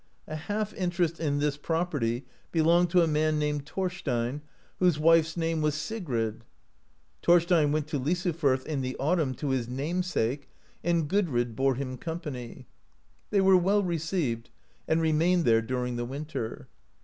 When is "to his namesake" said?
9.35-10.49